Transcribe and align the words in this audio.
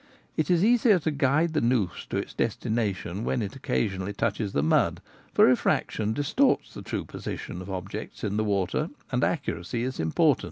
It 0.35 0.49
is 0.49 0.65
easier 0.65 0.97
to 0.97 1.11
guide 1.11 1.53
the 1.53 1.61
noose 1.61 2.07
to 2.09 2.17
its 2.17 2.33
destination 2.33 3.23
when 3.23 3.43
it 3.43 3.55
occasionally 3.55 4.13
touches 4.13 4.51
the 4.51 4.63
mud, 4.63 4.99
for 5.31 5.45
refraction 5.45 6.11
distorts 6.11 6.73
the 6.73 6.81
true 6.81 7.05
posi 7.05 7.37
tion 7.37 7.61
of 7.61 7.69
objects 7.69 8.23
in 8.23 8.35
water, 8.43 8.89
and 9.11 9.23
accuracy 9.23 9.83
is 9.83 9.99
important. 9.99 10.39